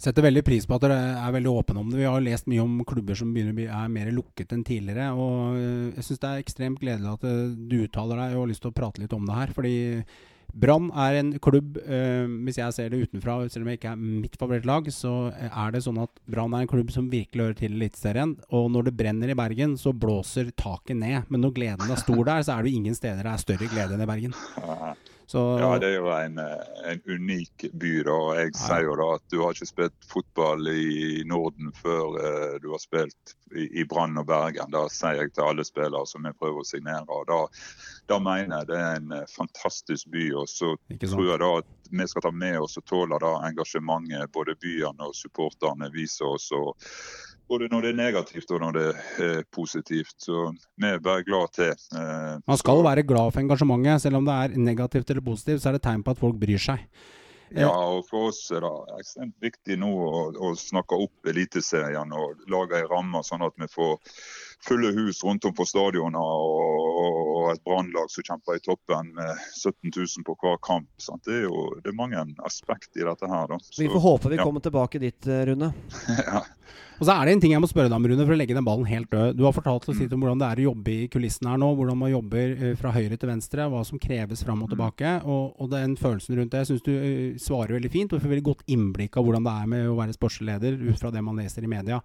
[0.05, 2.01] setter veldig pris på at dere er veldig åpne om det.
[2.03, 5.09] Vi har lest mye om klubber som begynner å bli, er mer lukket enn tidligere.
[5.13, 8.53] og eh, Jeg syns det er ekstremt gledelig at eh, du uttaler deg og har
[8.53, 9.53] lyst til å prate litt om det her.
[9.55, 9.75] fordi
[10.55, 13.99] Brann er en klubb, øh, hvis jeg ser det utenfra, selv om jeg ikke er
[13.99, 17.75] mitt favorittlag, så er det sånn at Brann er en klubb som virkelig hører til
[17.75, 18.37] Eliteserien.
[18.55, 21.27] Og når det brenner i Bergen, så blåser taket ned.
[21.27, 23.71] Men når gleden er stor der, så er det jo ingen steder det er større
[23.73, 24.37] glede enn i Bergen.
[25.27, 26.37] Så, ja, det er jo en,
[26.85, 27.93] en unik by.
[28.05, 28.17] da.
[28.39, 28.59] Jeg ja.
[28.61, 32.81] sier jo da at du har ikke spilt fotball i Norden før uh, du har
[32.83, 34.69] spilt i, i Brann og Bergen.
[34.73, 37.05] Da sier jeg til alle spillere som jeg prøver å signere.
[37.09, 37.39] og Da,
[38.13, 40.27] da mener jeg det er en uh, fantastisk by.
[40.43, 44.33] og Så tror jeg da at vi skal ta med oss og tåle da engasjementet
[44.33, 46.51] både byene og supporterne viser oss.
[46.53, 46.77] og
[47.49, 48.85] både når det er negativt og når det
[49.25, 50.15] er positivt.
[50.21, 50.47] Så
[50.81, 51.73] vi er bare glad til.
[51.73, 54.01] Eh, Man skal jo være glad for engasjementet.
[54.05, 56.61] Selv om det er negativt eller positivt, så er det tegn på at folk bryr
[56.61, 56.87] seg.
[57.53, 62.41] Ja, og for oss er det ekstremt viktig nå å, å snakke opp Eliteserien og
[62.51, 63.99] lage en ramme sånn at vi får
[64.65, 66.87] fulle hus rundt om på stadionene og,
[67.45, 70.89] og, et brannlag som kjemper i toppen med 17 000 på hver kamp.
[71.01, 71.23] Sant?
[71.27, 73.55] Det er jo det er mange aspekter i dette her.
[73.61, 74.47] Så, vi får håpe vi ja.
[74.47, 75.71] kommer tilbake dit, eh, Rune.
[76.19, 76.43] ja.
[76.95, 78.55] Og så er det en ting jeg må spørre deg om, Rune, for å legge
[78.55, 79.35] den ballen helt død.
[79.35, 81.73] Du har fortalt oss litt om hvordan det er å jobbe i kulissene her nå.
[81.77, 84.73] Hvordan man jobber eh, fra høyre til venstre, hva som kreves fram og mm.
[84.75, 85.11] tilbake.
[85.25, 86.63] Og, og den følelsen rundt det.
[86.63, 89.57] Jeg syns du uh, svarer veldig fint og får veldig godt innblikk av hvordan det
[89.59, 91.99] er med å være sportsleder ut fra det man leser i media.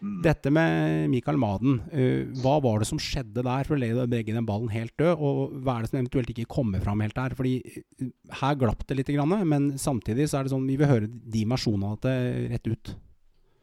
[0.00, 0.22] Mm.
[0.24, 4.48] Dette med Mikael Maden, uh, hva var det som skjedde der for å legge den
[4.48, 5.12] ballen helt død?
[5.20, 7.36] Og hva er det som eventuelt ikke kommer fram helt der?
[7.36, 7.58] Fordi
[8.00, 8.08] uh,
[8.40, 9.12] her glapp det litt,
[9.44, 12.16] men samtidig så er det sånn vi vil høre de versjonene av det
[12.54, 12.94] rett ut.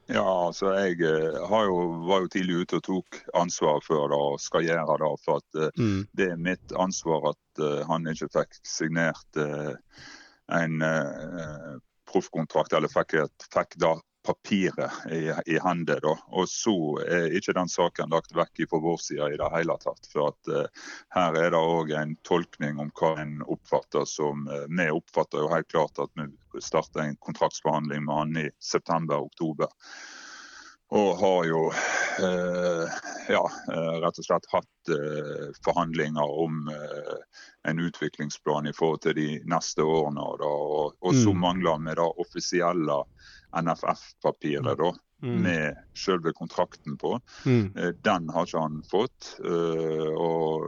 [0.07, 4.37] Ja, altså jeg uh, jo, var jo tidlig ute og tok ansvar for det og
[4.43, 5.11] skal gjøre det.
[5.25, 5.99] For at mm.
[6.21, 9.39] det er mitt ansvar at han ikke fikk signert
[10.53, 10.83] en
[12.07, 13.95] proffkontrakt, eller fikk, et, fikk da
[14.27, 15.99] papiret i, i hende.
[16.03, 16.13] Da.
[16.27, 16.75] Og så
[17.07, 20.09] er ikke den saken lagt vekk fra vår side i det hele tatt.
[20.11, 24.65] For at uh, her er det òg en tolkning om hva en oppfatter som uh,
[24.67, 29.71] Vi oppfatter jo helt klart at vi starter en kontraktsbehandling med han i september-oktober.
[30.97, 31.61] Og har jo
[32.23, 33.41] eh, ja,
[33.99, 34.91] rett og slett hatt
[35.65, 36.69] forhandlinger om
[37.67, 40.23] en utviklingsplan i forhold til de neste årene.
[40.39, 41.43] Da, og, og så mm.
[41.43, 43.01] mangler vi da offisielle
[43.55, 44.91] NFF-papiret da,
[45.23, 45.41] mm.
[45.41, 47.19] med selve kontrakten på.
[47.45, 47.75] Mm.
[47.77, 49.37] Eh, den har ikke han fått.
[49.45, 50.67] Eh, og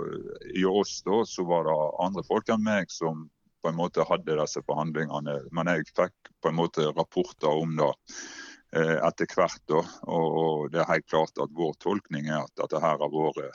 [0.55, 3.27] i oss da så var det andre folk enn meg som
[3.59, 5.41] på en måte hadde disse forhandlingene.
[5.51, 7.91] Men jeg fikk på en måte rapporter om det
[8.75, 9.61] eh, etter hvert.
[9.67, 13.47] da, Og det er helt klart at vår tolkning er at dette her har vært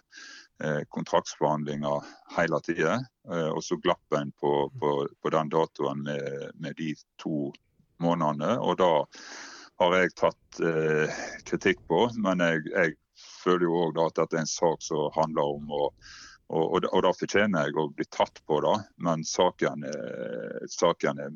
[0.94, 2.04] kontraktsforhandlinger
[2.36, 2.92] hele tida.
[3.26, 7.48] Og så glapp en på, på, på den datoen med, med de to
[8.02, 8.58] månedene.
[8.60, 8.90] Og da
[9.82, 12.06] har jeg tatt eh, kritikk på.
[12.18, 12.94] Men jeg, jeg
[13.44, 15.88] føler jo òg at dette er en sak som handler om å
[16.52, 19.86] og, og, og da fortjener jeg å bli tatt på det, men saken,
[20.68, 21.30] saken er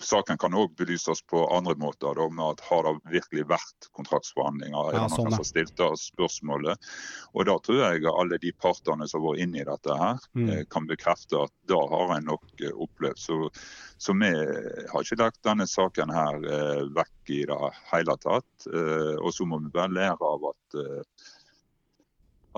[0.00, 2.14] saken kan òg belyses på andre måter.
[2.16, 4.92] Da, med at Har det virkelig vært kontraktsforhandlinger?
[4.96, 6.90] Ja, sånn, har stilt stilte spørsmålet.
[7.34, 10.48] Og Da tror jeg alle de partene som har vært inne i dette, her, mm.
[10.50, 13.18] Eh, kan bekrefte at da har en nok eh, opplevd.
[13.18, 13.50] Så,
[13.98, 17.60] så, vi har ikke lagt denne saken her eh, vekk i det
[17.92, 18.48] hele tatt.
[18.70, 20.80] Og så må vi bare lære av at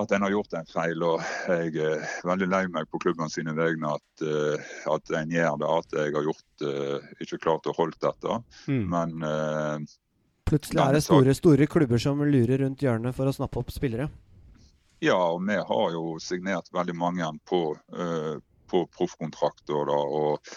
[0.01, 1.03] at en har gjort en feil.
[1.05, 5.59] og Jeg er veldig lei meg på klubben sine vegne at, uh, at en gjør
[5.61, 5.69] det.
[5.69, 8.39] At jeg har gjort, uh, ikke klart å holde dette.
[8.67, 8.85] Mm.
[8.93, 9.91] Men uh,
[10.49, 14.09] Plutselig er det store, store klubber som lurer rundt hjørnet for å snappe opp spillere?
[15.03, 17.61] Ja, og vi har jo signert veldig mange på,
[18.73, 20.49] på proffkontrakter og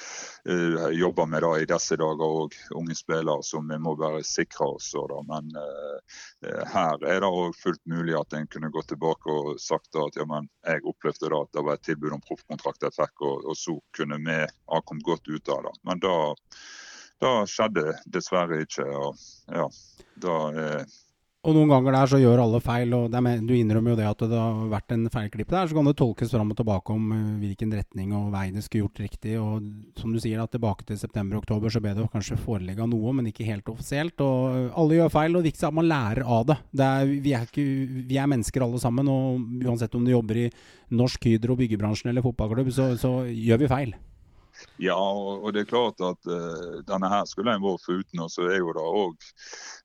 [0.49, 4.71] uh, jobber med det i disse dager òg, unge spillere som vi må bare sikre
[4.77, 4.89] oss.
[4.97, 5.21] Da.
[5.29, 9.93] Men uh, her er det òg fullt mulig at en kunne gå tilbake og sagt
[9.93, 12.97] da, at ja, men jeg opplevde da at det var et tilbud om proffkontrakt jeg
[12.97, 15.75] fikk, og, og, så kunne vi ha kommet godt ut av det.
[15.89, 16.17] Men da,
[17.49, 18.87] skjedde dessverre ikke.
[18.97, 19.69] og ja,
[20.25, 20.39] da...
[20.57, 21.03] Uh,
[21.47, 24.23] Og noen ganger der så gjør alle feil, og med, du innrømmer jo det at
[24.27, 25.69] det har vært en feilklipp der.
[25.71, 28.83] Så kan det tolkes fram og tilbake om uh, hvilken retning og vei det skulle
[28.83, 29.37] gjort riktig.
[29.39, 29.69] Og
[30.01, 33.47] som du sier, at tilbake til september-oktober så ble det kanskje forelegga noe, men ikke
[33.47, 34.19] helt offisielt.
[34.27, 36.59] Og alle gjør feil, og det viktigste er at man lærer av det.
[36.83, 37.69] det er, vi, er ikke,
[38.11, 40.51] vi, er mennesker alle sammen, og uansett om du jobber i
[40.99, 43.97] Norsk Hydro, byggebransjen eller fotballklubb, så, så gjør vi feil.
[44.83, 48.23] Ja, og, det er klart at uh, denne her skulle en vært foruten.
[48.25, 49.31] Og så er jo det òg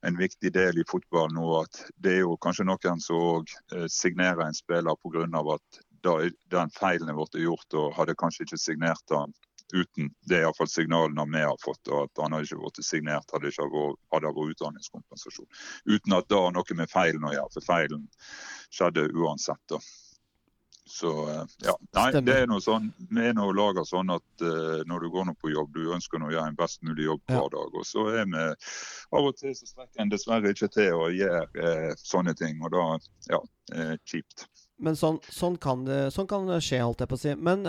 [0.08, 3.88] en viktig del i fotball nå at det er jo kanskje noen som òg uh,
[3.92, 5.28] signerer en spiller pga.
[5.56, 6.18] at da,
[6.50, 9.34] den feilen blitt gjort, og hadde kanskje ikke signert den
[9.74, 10.10] uten.
[10.28, 11.88] Det er iallfall signalene vi har fått.
[11.88, 15.50] og At han har ikke blitt signert, hadde ikke vært, hadde vært utdanningskompensasjon.
[15.88, 18.08] Uten at det har noe med feilen å gjøre, for feilen
[18.74, 19.64] skjedde uansett.
[19.72, 19.80] da.
[20.92, 24.82] Så eh, ja, nei, det er noe sånn, Vi er nå laga sånn at uh,
[24.90, 27.46] når du går nå på jobb, du ønsker å gjøre en best mulig jobb hver
[27.46, 27.52] ja.
[27.54, 27.78] dag.
[27.80, 28.44] Og så er vi
[29.16, 32.74] Av og til så strekker en dessverre ikke til å gjøre uh, sånne ting, og
[32.76, 32.84] da
[33.32, 33.40] ja,
[33.76, 34.46] uh, kjipt.
[34.82, 37.34] Men sånn, sånn, kan det, sånn, kan det, skje, holdt jeg på å si.
[37.38, 37.68] Men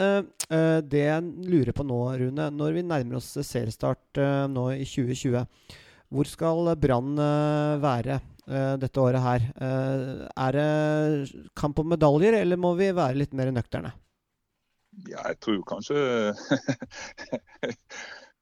[0.88, 5.42] det jeg lurer på nå, Rune, når vi nærmer oss seriestart nå i 2020,
[6.08, 7.20] hvor skal Brann
[7.84, 8.16] være?
[8.50, 9.44] Uh, dette året her.
[9.58, 13.92] Uh, er det kamp om medaljer, eller må vi være litt mer nøkterne?
[15.08, 15.96] Ja, jeg tror kanskje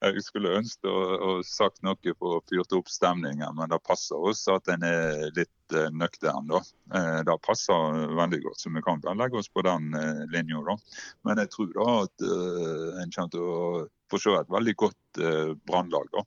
[0.00, 4.16] Jeg skulle ønske å, å sagt noe for å fyrt opp stemningen, men det passer
[4.16, 6.48] oss at en er litt uh, nøktern.
[6.48, 6.62] da.
[7.28, 9.92] Det passer veldig godt, så vi kan legge oss på den
[10.32, 10.76] linja.
[11.28, 13.60] Men jeg tror da at en kommer til å
[14.10, 16.22] få se et veldig godt eh, brannlag.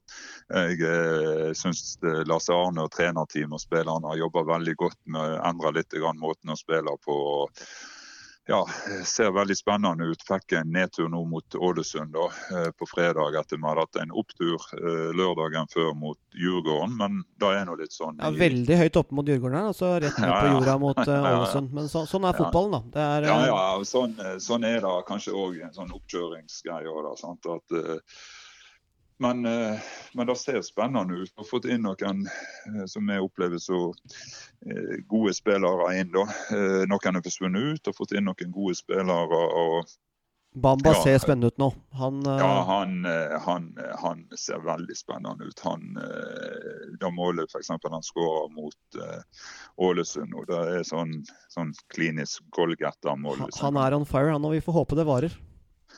[0.54, 1.98] Jeg eh, syns
[2.30, 6.54] Lars Arne og trenerteamet og spillerne har jobba veldig godt med å endre litt måten
[6.54, 7.20] å spille på.
[7.44, 7.66] og
[8.46, 8.68] ja,
[9.06, 10.24] ser veldig spennende ut.
[10.28, 14.12] Fikk en nedtur nå mot Ålesund da, eh, på fredag etter vi hadde hatt en
[14.12, 16.98] opptur eh, lørdagen før mot Djurgården.
[17.00, 20.20] Men det er nå litt sånn Ja, Veldig høyt oppe mot Djurgården her, altså rett
[20.20, 21.74] ned på jorda mot uh, Ålesund.
[21.78, 23.10] Men så, sånn er fotballen, da.
[23.16, 27.18] Er, ja, ja, sånn, sånn, er det kanskje òg en sånn oppkjøringsgreie.
[27.24, 28.24] sant, at uh,
[29.24, 29.80] men, eh,
[30.14, 31.32] men, det ser spennende ut.
[31.36, 33.86] Vi har fått inn noen eh, som vi opplever så
[34.68, 36.12] eh, gode spillere inn.
[36.12, 36.26] da.
[36.92, 39.44] Noen er forsvunnet ut og fått inn noen gode spillere.
[39.64, 39.94] og
[40.54, 41.72] Bamba ja, ser spennende ut nå.
[41.98, 43.00] Han, ja, han,
[43.46, 43.72] han,
[44.04, 45.64] han, ser veldig spennende ut.
[45.66, 45.96] Han,
[47.02, 49.00] da målet eksempel han skårer mot
[49.82, 51.16] Ålesund, og det er sånn,
[51.50, 53.48] sånn klinisk goalgetter-mål.
[53.48, 53.66] Liksom.
[53.66, 55.42] Han er on fire, han, og vi får håpe det varer.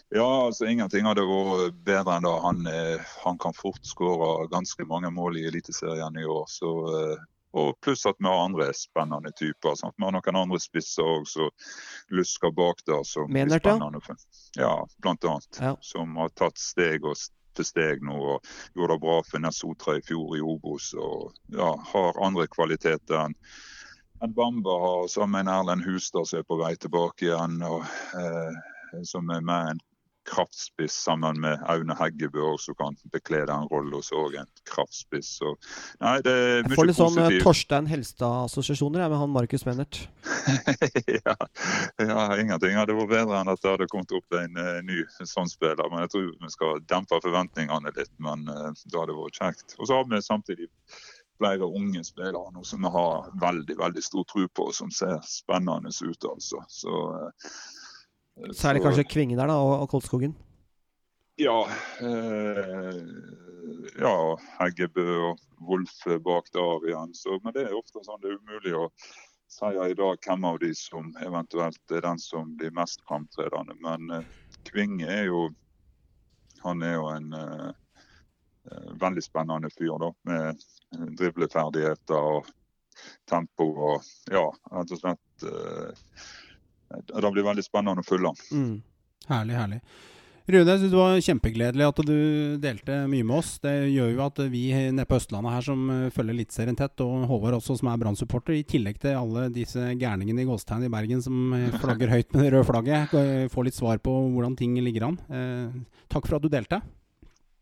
[0.09, 2.33] Ja, altså ingenting hadde vært bedre enn da.
[2.43, 6.45] Han, eh, han kan fort skåre ganske mange mål i Eliteserien i år.
[6.51, 7.23] Så, eh,
[7.55, 9.75] og pluss at vi har andre spennende typer.
[9.79, 9.95] Sant?
[9.97, 11.49] Vi har noen andre spisser òg som
[12.13, 13.03] lusker bak der.
[13.03, 14.17] som Mener, er spennende.
[14.59, 15.59] Ja, blant annet.
[15.61, 15.75] Ja.
[15.81, 17.15] Som har tatt steg og
[17.55, 20.93] til steg nå og gjorde det bra for Nesotra i fjor i Obos.
[20.93, 23.39] Og ja, har andre kvaliteter enn
[24.23, 27.59] enn Bamba har, sammen med Erlend Hustad som er på vei tilbake igjen.
[27.67, 27.83] og
[28.15, 29.81] eh, som er med en
[30.25, 35.35] kraftspiss sammen med Aune Heggebø som kan bekle den rollen hos òg en kraftspiss.
[35.39, 35.53] Så,
[36.03, 40.01] nei, det er mye jeg får litt sånn uh, Torstein Helstad-assosiasjoner med han Markus Mennert.
[41.17, 41.35] ja,
[42.01, 45.51] ja, ingenting hadde vært bedre enn at det hadde kommet opp en uh, ny sånn
[45.51, 45.85] spiller.
[45.91, 48.13] Men jeg tror vi skal dempe forventningene litt.
[48.23, 49.77] Men uh, det hadde vært kjekt.
[49.79, 50.71] Og så har vi samtidig
[51.35, 55.91] flere unge spillere nå som vi har veldig veldig stor tro på, som ser spennende
[55.91, 56.29] ut.
[56.31, 56.63] altså.
[56.67, 56.93] Så
[58.55, 60.35] Særlig kanskje Kvinge der, da, og, og Kolskogen?
[61.39, 61.61] Ja.
[62.01, 62.97] Eh,
[63.99, 64.15] ja,
[64.59, 67.13] Heggebø og Wolf bak der igjen.
[67.15, 68.89] Så, men det er ofte sånn det er umulig å
[69.51, 73.77] si i dag hvem av de som eventuelt er den som blir mest framtredende.
[73.83, 74.27] Men eh,
[74.67, 75.47] Kvinge er jo
[76.65, 77.71] han er jo en eh,
[78.71, 80.63] eh veldig spennende fyr da, med
[81.19, 82.47] dribleferdigheter og
[83.29, 86.05] tempo og ja, rett og slett eh,
[87.23, 88.33] det blir veldig spennende å følge.
[88.51, 88.75] Mm.
[89.29, 89.79] Herlig, herlig.
[90.45, 92.17] Rune, jeg synes det var kjempegledelig at du
[92.61, 93.55] delte mye med oss.
[93.63, 94.61] Det gjør jo at vi
[94.93, 98.53] nede på Østlandet her som eh, følger Eliteserien tett, og Håvard også som er Brann-supporter,
[98.53, 102.45] i tillegg til alle disse gærningene i Gåstegn i Bergen som eh, flagger høyt med
[102.45, 105.17] det røde flagget, eh, får litt svar på hvordan ting ligger an.
[105.33, 106.83] Eh, takk for at du delte.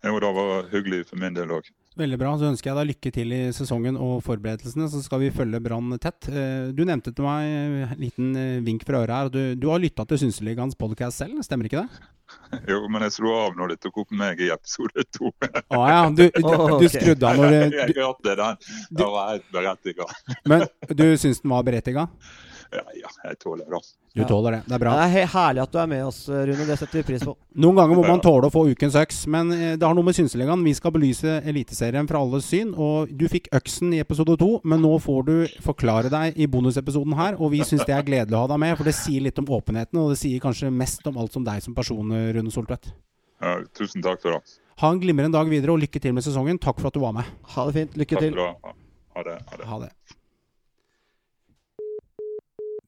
[0.03, 1.71] Jo, det var hyggelig for min del òg.
[1.99, 2.31] Veldig bra.
[2.39, 4.87] Så ønsker jeg deg lykke til i sesongen og forberedelsene.
[4.89, 6.25] Så skal vi følge Brann tett.
[6.31, 9.31] Eh, du nevnte til meg en liten eh, vink fra øret her.
[9.33, 12.03] Du, du har lytta til Synseligaens podcast selv, stemmer ikke det?
[12.69, 15.29] Jo, men jeg slo av når det tok opp meg i episode to.
[15.29, 18.63] Å ah, ja, du, du, du, skrudde av når du Jeg hørte den.
[18.89, 20.07] Det var helt berettiga.
[20.49, 22.07] Men du syns den var berettiga?
[22.73, 23.79] Ja, ja, jeg tåler det.
[24.13, 24.27] Du Ja.
[24.29, 24.59] tåler det.
[24.67, 24.91] Det er bra.
[24.97, 26.65] Det er herlig at du er med oss, Rune.
[26.65, 27.35] Det setter vi pris på.
[27.63, 30.17] Noen ganger må man tåle å få ukens øks, men eh, det har noe med
[30.17, 30.63] Synseligaen.
[30.65, 34.81] Vi skal belyse Eliteserien fra alles syn, og du fikk øksen i episode to, men
[34.81, 38.43] nå får du forklare deg i bonusepisoden her, og vi syns det er gledelig å
[38.47, 41.17] ha deg med, for det sier litt om åpenheten, og det sier kanskje mest om
[41.21, 42.93] alt som deg som person, Rune Soltvedt.
[43.43, 44.57] Ja, tusen takk for det.
[44.81, 46.57] Ha en glimrende dag videre, og lykke til med sesongen.
[46.61, 47.25] Takk for at du var med.
[47.53, 47.97] Ha det fint.
[47.99, 48.39] Lykke Takk til.
[49.13, 49.35] Ha det.
[49.51, 49.65] Ha det.
[49.69, 49.91] Ha det.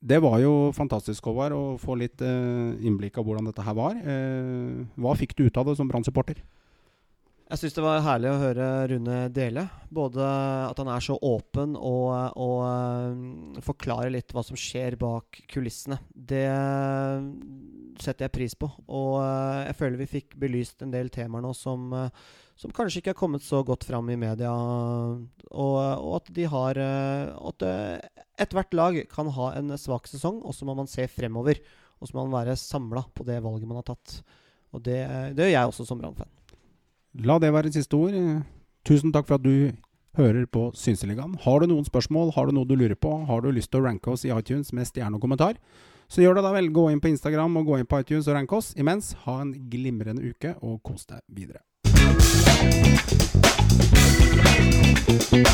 [0.05, 3.97] Det var jo fantastisk, Håvard, å få litt eh, innblikk av hvordan dette her var.
[3.97, 6.43] Eh, hva fikk du ut av det som Brann-supporter?
[7.45, 9.65] Jeg syns det var herlig å høre Rune dele.
[9.93, 10.21] Både
[10.65, 15.97] at han er så åpen og, og eh, forklarer litt hva som skjer bak kulissene.
[16.13, 16.45] Det
[18.01, 18.69] setter jeg pris på.
[18.85, 21.89] Og jeg føler vi fikk belyst en del temaer nå som,
[22.55, 24.51] som kanskje ikke har kommet så godt fram i media.
[25.51, 30.41] Og, og at de har eh, At eh, ethvert lag kan ha en svak sesong,
[30.43, 31.59] og så må man se fremover.
[31.99, 34.19] Og så må man være samla på det valget man har tatt.
[34.75, 34.99] Og det,
[35.35, 36.31] det gjør jeg også som Brann-fan.
[37.23, 38.15] La det være siste ord.
[38.15, 38.43] Eh,
[38.85, 39.73] Tusen takk for at du
[40.15, 41.35] hører på Synseligaen.
[41.43, 43.87] Har du noen spørsmål, har du noe du lurer på, har du lyst til å
[43.87, 45.57] ranke oss i iTunes med stjerne og kommentar,
[46.07, 46.69] så gjør det da vel.
[46.71, 48.73] Gå inn på Instagram og gå inn på iTunes og rank oss.
[48.77, 51.63] Imens, ha en glimrende uke, og kos deg videre.・
[55.33, 55.45] えっ?